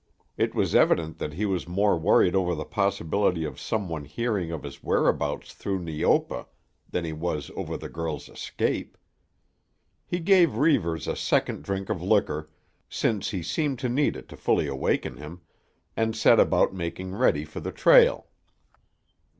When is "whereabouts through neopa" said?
4.83-6.47